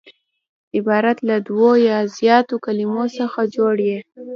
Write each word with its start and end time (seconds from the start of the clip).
عبارت 0.77 1.17
له 1.27 1.35
دوو 1.47 1.69
یا 1.89 1.99
زیاتو 2.17 2.55
کليمو 2.65 3.03
څخه 3.17 3.39
جوړ 3.55 3.75
يي. 3.89 3.99